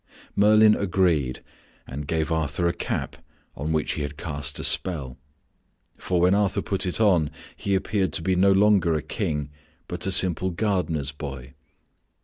Merlin 0.35 0.75
agreed 0.75 1.41
and 1.85 2.07
gave 2.07 2.31
Arthur 2.31 2.67
a 2.67 2.73
cap 2.73 3.17
on 3.55 3.71
which 3.71 3.91
he 3.91 4.01
had 4.01 4.17
cast 4.17 4.57
a 4.59 4.63
spell. 4.63 5.19
For 5.95 6.19
when 6.19 6.33
Arthur 6.33 6.63
put 6.63 6.87
it 6.87 6.99
on 6.99 7.29
he 7.55 7.75
appeared 7.75 8.11
to 8.13 8.23
be 8.23 8.35
no 8.35 8.51
longer 8.51 8.95
a 8.95 9.03
king, 9.03 9.51
but 9.87 10.07
a 10.07 10.11
simple 10.11 10.49
gardener's 10.49 11.11
boy. 11.11 11.53